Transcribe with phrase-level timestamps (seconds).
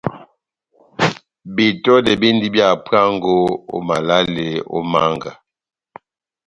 [1.55, 3.35] Betɔdɛ bendi bia hapuango
[3.75, 5.31] ó malale ó mánga.